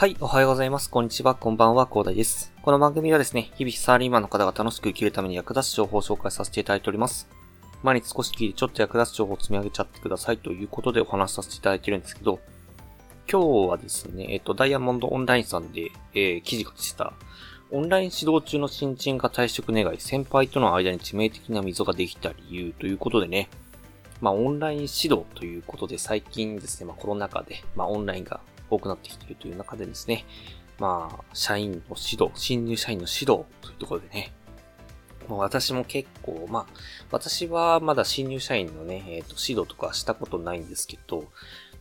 [0.00, 0.88] はい、おはようございます。
[0.88, 2.52] こんにちは、こんばんは、コーダイです。
[2.62, 7.28] この番組はですね、日々サーリーマンの方が楽しく生きるために役立つ情報を紹介させていただいております。
[7.82, 12.38] 毎日少し聞いてちょっと役立つ情報を積み上げちゃってくださいということでお話しさせていただいてるんですけど、
[13.28, 17.12] 今日はですね、えっ、と、ダイヤモンドオンラインさんで、えー、記事がした、
[17.72, 23.48] オンライン指導中の新人が退職願い、先輩との間に致命的な溝ができた理由ということでね、
[24.20, 30.24] まあ、オンライン指導ということで最近ですね、まあ、コロナ禍で、まあ、オンラインが多くなってきているという中でですね、
[30.78, 34.32] まあ、社員の指導、新入社員の指導というところでね、
[35.28, 36.66] まあ、私も結構、まあ、
[37.10, 41.24] 私はまだ新入社員のね、えっ、ー、と、指導とかしたことないんですけど、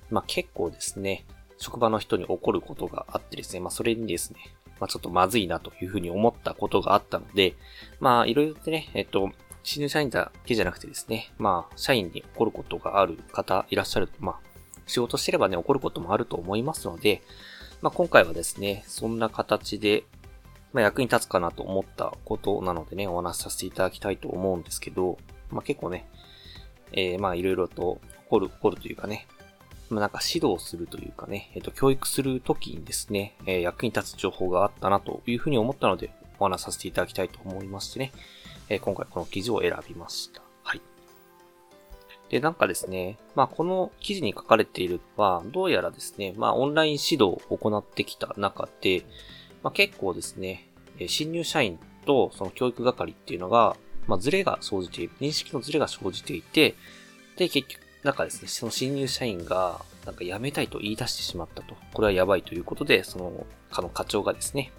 [0.10, 1.26] まあ結構ですね、
[1.58, 4.40] 職場の人に起こることがあってですね、まあそれにですね、
[4.80, 7.56] まあちょっとまずいなというふうに思ったことがあったので、
[8.00, 9.32] まあいろいろとね、えっ、と、
[9.64, 14.40] 新入社員だけじゃなくてですね、まあ社員に起こることがある方いらっしゃる、まあ
[14.88, 17.22] 仕事してればね、起こることもあると思いますので、
[17.82, 20.04] まあ、今回はですね、そんな形で、
[20.74, 25.18] まあ、役に立つかなと思ったことなのでね、お話しさせていただきたいと思うんですけど、
[25.52, 26.08] まあ、結構ね、
[26.92, 29.28] えー、まあ、いろいろと起こる、起こるというかね、
[29.90, 38.12] まあ、なんか指導するというかね、えっ、ー、と、教育するときにですね、えー、役に立つ情報があったなというふうに思ったので、お話しさせていただきたいと思いましてね、
[38.70, 40.47] え、今回この記事を選びました。
[42.30, 49.06] で、なんかですね、まあ、この記事に書かれているのは、どうやらですね、まあ、オンライン指導を行ってきた中で、
[49.64, 50.68] まあ、結構ですね、
[51.08, 56.76] 新入社員とその教育係っていうのが、まあ、ズレが生じている、認識のズレが生じていて、
[57.38, 61.76] で、結局、なんかですね、その新入社員が、なんか辞めたいと言い出してしまったと。
[61.94, 64.72] これはやばいということで、その、かの課長がですね、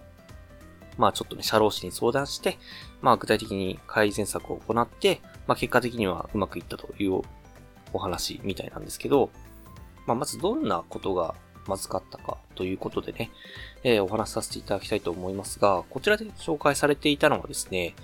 [0.97, 2.59] まあちょっとね、社労士に相談して、
[3.03, 7.23] まあ具体的に改善策を行って、まあ結果的にはうまくいったという
[7.93, 9.31] お話みたいなんですけど、
[10.07, 11.35] まあ、まずどんなことが
[11.67, 13.31] まずかったかということでね、
[13.85, 17.95] えー、お話しさせていただきたいと思いますが、こちらで紹介されていたのはですね、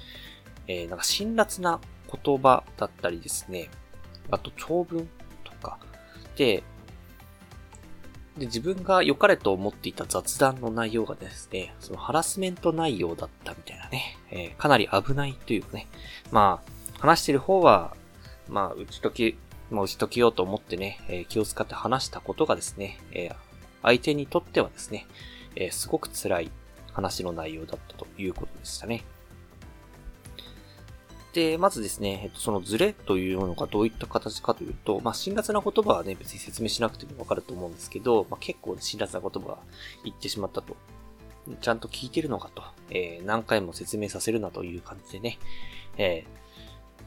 [0.69, 1.81] えー、なんか辛辣な
[2.25, 3.71] 言葉だったりですね、
[4.31, 5.09] あと長文
[5.45, 5.79] とか、
[6.37, 6.63] で、
[8.39, 15.87] で、自分が良かれと思っていた雑談の内容がですね、そのハラスメント内容だったみたいなね、えー、かなり危ないというかね、
[16.33, 17.97] まあ、話してる方は、
[18.49, 19.37] まあ、打ち解き
[19.71, 23.35] まあ、打ち解けようと思ってね、え、気を使って話したことがですね、えー、
[23.83, 25.07] 相手にとってはですね、
[25.57, 26.51] え、すごく辛い
[26.93, 29.05] 話の内容だったということでしたね。
[31.35, 39.59] で、まずですね、えっと、そのズレというものがどういった形かというと、まあ、辛辣な言葉はね、別に説明しなくてもわかると思うんですけど、まあ、結構辛辣な言葉が
[40.05, 40.77] 言ってしまったと。
[41.61, 42.63] ちゃんと聞いてるのかと。
[42.91, 45.39] えー、何回も説明させるなという感じでね、
[45.99, 46.44] えー、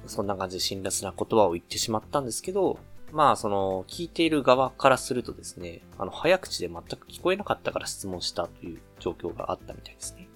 [0.06, 2.80] そんな感じで辛辣な言葉を言ってしまったんですけど、
[3.12, 10.28] まあ、その、聞いている側からするとですね、あの、早口で全く聞こえなかったから質問したという状況があったみたいですね。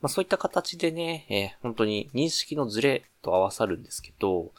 [0.00, 4.52] まあ、そういった形でね、えー、本当に認識のズレと合わさるんですけど、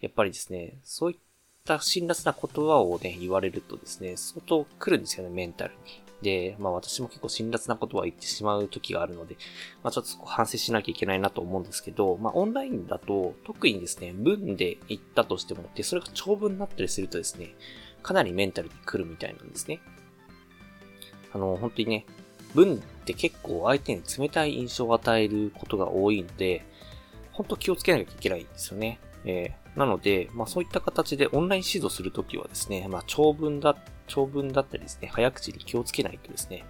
[0.00, 1.18] やっぱりですね、そういっ
[1.64, 6.02] た辛辣な言葉をね、言われるとですね、相当来るんですよね、メンタルに。
[6.22, 9.36] で、まあ私も結構辛辣なことは言ってしまう時があるので、
[9.82, 17.54] まあちょっと反省しなきゃいけないなと思うんですけど、まあオンラインだと特にですね、文で言ったとしても、で、それが長文になったりするとですね、
[18.02, 19.80] かなりメンタルに来るみたいなんですね。
[21.32, 22.06] あの、本当にね、
[22.54, 26.64] 文って結構相手に冷たい印象を与えることが多いので、
[27.32, 28.98] 本当気をつけなきゃいけないんですよね。
[29.24, 33.76] えー、なので、まあそういった形でオンライン指導するときはですね、まあ長文だ
[34.10, 36.64] 長文だったりですね、早口に気をつけないとですね、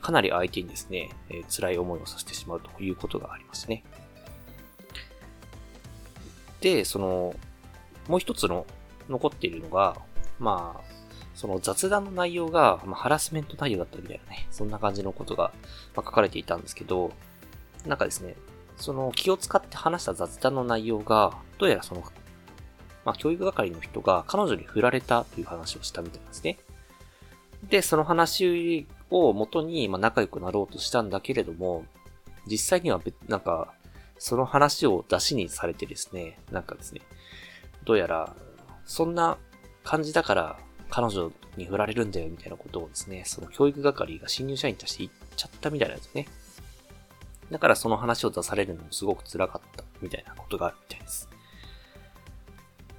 [0.00, 1.10] かなり相手にですね、
[1.50, 3.82] 辛い思いをさせてしまうということがありますね。
[6.60, 7.34] で、その、
[8.08, 8.66] もう一つの
[9.08, 9.96] 残っているのが、
[10.38, 10.92] まあ、
[11.34, 15.52] その雑談の内容が、まあ、ハラスメント内容だったみたいなね、そんな感じのことが、
[15.96, 17.12] まあ、書かれていたんですけど、
[17.86, 18.36] なんかですね、
[18.76, 22.02] その気を使って話した雑談の内容が、どうやらその、
[23.04, 26.58] まあ、教育係の人が彼女に振られたという話をしたみたいなんですね。
[27.68, 31.84] で、その話を元に、ま、仲良くなろうとしたんだけれども、
[32.46, 33.72] 実際にはなんか、
[34.18, 37.00] その話を出しにされてですね、なんかですね、
[37.84, 38.34] どうやら、
[38.84, 39.38] そんな
[39.84, 40.58] 感じだから
[40.90, 46.28] 彼女に振られるんだよみたいなことをですね、その教育係が新入社員に対して言っちゃったみたいなんですね。
[47.50, 51.28] だからその話を出されるのもすごく辛かったみたいなことがあるみたいです。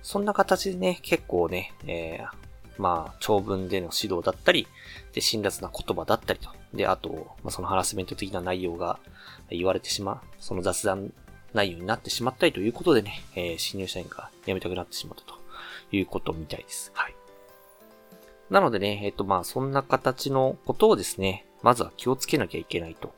[0.03, 4.67] そんな形でね、結構ね、えー、まあ、長文での指導だったり、
[5.13, 6.50] で、辛辣な言葉だったりと。
[6.73, 9.00] で、あと、まあ、そのハラスメント的な内容が
[9.50, 11.13] 言われてしまう、その雑談
[11.53, 15.35] 内容になってしまったりということでね、えー、新入社員が辞めたくなってしまったと
[15.91, 16.91] いうことみたいです。
[16.94, 17.15] はい。
[18.50, 23.13] なのでね、えっ、ー、と、まあ、そんな形のことをですね、まずは気をつけなきゃいけないと。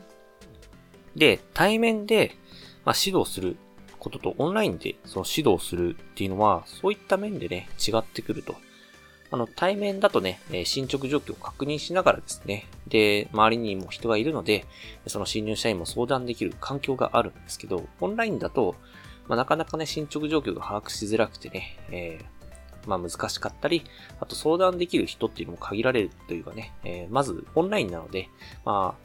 [1.15, 2.35] で、対面で、
[2.83, 3.57] まあ、指導する
[4.05, 8.55] こととオンラインでその指導するっていうのは、そういった面でね、違ってくると。
[9.31, 14.65] あの、対面だとね、進捗状況を確認しながらですね、で、周りにも人がいるので、
[15.07, 18.75] その新入社員も相談できる環境があるんですけど、オンラインだと、
[19.27, 23.83] まあ、なかなかね、進捗状況が把握しづらくてね、えー、まあ難しかったり、
[24.19, 28.29] あと相談できる人っていうのも限られるというかね、えー、まずオンラインなので、
[28.63, 28.95] ま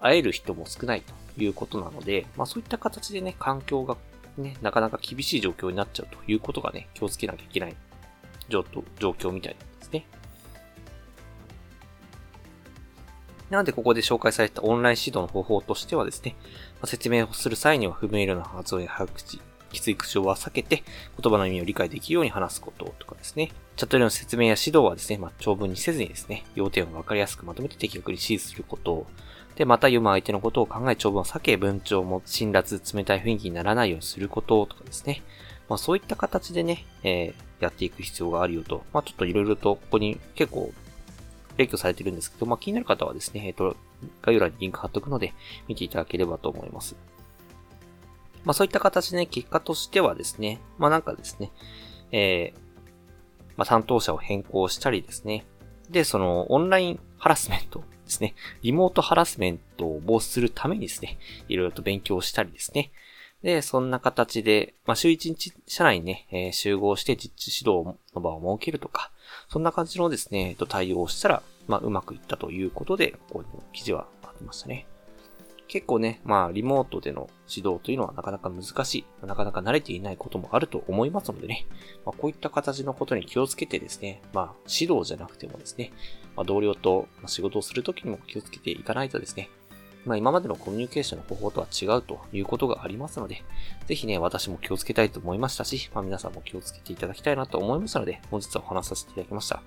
[0.00, 1.12] あ、会える人も少ないと
[1.42, 3.98] いうことなので、まあそういった形でね、環境が
[4.36, 7.76] ね、なかなか厳しい状況になっちゃうということがね、気をつけなきゃいけない
[8.48, 10.06] 状況みたいですね。
[13.50, 16.36] なので、ここで紹介されたオンライン指導の方法としてはですね、
[16.80, 19.40] ま説明をする際には不明瞭な発音や早口、
[19.72, 20.84] きつい口調は避けて、
[21.20, 23.50] 言葉の意味を理解できるように話すこととかですね。
[23.80, 29.06] チャットでの説明や指導はですね、まあ、長文にせずにですね、要点をわかりやすくまとめて的確に指示すること
[29.56, 35.22] で、また読む相手のことを考え長文を避け、文鳥も辛辣、冷たい雰囲気にならないようにすることとかですね。
[35.70, 38.84] まあそういった形でね、えー、やっていく必要があるよと。
[38.92, 40.74] まあちょっといろいろとここに結構
[41.56, 43.78] 列挙されてるんですけど、まあ気になる方はですね、えっ、ー、と、
[44.20, 45.32] 概要欄にリンク貼っとくので
[45.68, 46.96] 見ていただければと思います。
[48.44, 51.50] まあそういった形でね、結果としてはですね、まあなんかですね、
[52.12, 52.69] えー、
[53.60, 55.44] まあ担当者を変更したりですね、
[55.90, 62.90] で、そのオンラインハラスメントですね、リモートハラスメントを防止するためにですね、いろいろと勉強したりですね、
[63.42, 69.10] で、そんな形で、まあ、週一日、社内にね、えー、集合して実地指導の場を設けるとか、
[69.50, 74.86] そんな感じのですね、えっと、対応をしたら、まあ、うまくいったということで、ここに記事はありましたね。
[75.70, 81.64] 結構ね、まあ、リモートでの指導というのはなかなか難しい、なかなか慣れていないこともあると思いますのでね、
[82.04, 85.92] まあ、こういった形のことに気をつけてですね、まあ、指導じゃなくてもですね、
[86.34, 89.48] まあ、同僚と仕事をするときにも気をつけていかないとですね、
[90.04, 93.44] まあ今までのコミュニケーションの方法とは違うということがありますので、
[93.86, 99.62] ぜひね、私も気をつけたいと思いましたし、まあ皆さんも気をつけていただきたいなと思いますので、本日はお話しさせていただきました。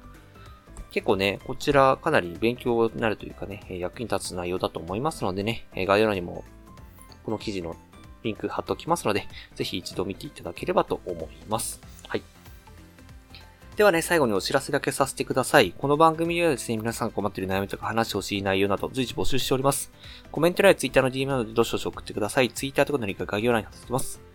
[0.94, 6.44] 結構ね、こちらかなり勉強になるというかね、役に立つ内容だと思いますのでね、概要欄にも
[7.26, 7.76] この記事の
[8.22, 11.82] リンク貼っておきますので、ぜひ一度見ていただければと思います。
[12.08, 12.22] はい。
[13.76, 15.74] ではね、最後にお知らせだけさせてください。
[15.76, 19.92] この番組ではですね、皆さん困っている悩みとか話してほしい内容など随時募集しております。
[20.32, 22.52] コメント欄や Twitter の DM などでどしどし送ってください。
[22.52, 24.33] Twitter とかのリンクは概要欄に貼っておきます。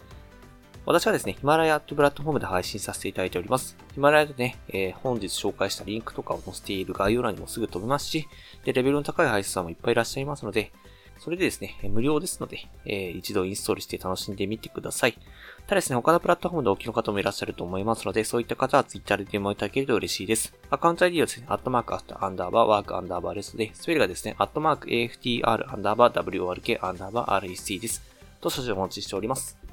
[0.89, 3.77] 私はですね、ヒマラヤとプラットフォームで配信させていただいております。
[3.93, 8.27] ヒマラヤでね、えー、本日紹介したリンクとかを載せている概要欄にもすぐ飛べますし、
[8.65, 10.73] で、レベルの高い配信さんもいっぱいいらっしゃいますので、
[11.19, 15.13] それでですね、無料ですので、えー、一度インストールして楽しんでみてください。
[15.13, 20.55] ただですね、他のプラットフォームでお聞きの方もいらっしゃると思いますので、そういった方は Twitter ででもいただけると嬉しいです。
[20.71, 28.03] アカウント ID はですね、アットマークアットアンダーバーワークアンダーバーレストで、スペルがですね、アットマーク AFTR アンダーバー WORK アンダーバー REC です。
[28.41, 29.68] と、少々お待ちしております。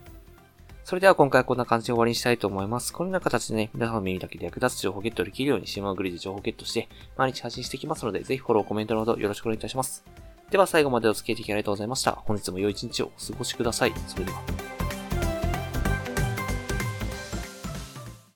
[0.85, 2.93] それでは今回はこんな感じで終わりにしたいと思います。
[2.93, 6.87] このような形でね、皆さんの耳だけで役立つ情報ゲットできるように、シマグリで情報ゲットして、
[7.17, 10.05] 毎日発信していきますので、ぜひフォロー、コメントなどよろしくお願いいたします。
[10.51, 12.11] では最後までお付き合いいただきありがとうございました。
[12.11, 13.93] 本日も良い一日をお過ごしください。
[14.05, 14.74] それでは。